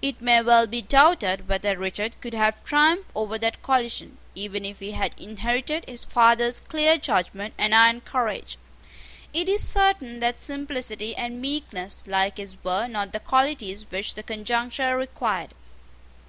[0.00, 4.78] It may well be doubted whether Richard could have triumphed over that coalition, even if
[4.78, 8.56] he had inherited his father's clear judgment and iron courage.
[9.32, 14.22] It is certain that simplicity and meekness like his were not the qualities which the
[14.22, 15.52] conjuncture required.